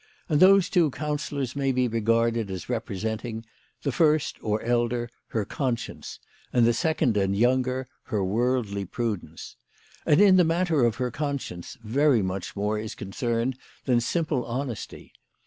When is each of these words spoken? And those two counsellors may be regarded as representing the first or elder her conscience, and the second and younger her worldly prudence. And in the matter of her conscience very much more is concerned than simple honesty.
And 0.29 0.39
those 0.39 0.67
two 0.67 0.89
counsellors 0.89 1.55
may 1.55 1.71
be 1.71 1.87
regarded 1.87 2.49
as 2.49 2.69
representing 2.69 3.45
the 3.83 3.91
first 3.91 4.37
or 4.43 4.59
elder 4.63 5.11
her 5.27 5.45
conscience, 5.45 6.17
and 6.51 6.65
the 6.65 6.73
second 6.73 7.15
and 7.17 7.37
younger 7.37 7.87
her 8.05 8.25
worldly 8.25 8.85
prudence. 8.85 9.57
And 10.03 10.19
in 10.19 10.37
the 10.37 10.43
matter 10.43 10.85
of 10.85 10.95
her 10.95 11.11
conscience 11.11 11.77
very 11.83 12.23
much 12.23 12.55
more 12.55 12.79
is 12.79 12.95
concerned 12.95 13.59
than 13.85 14.01
simple 14.01 14.43
honesty. 14.43 15.13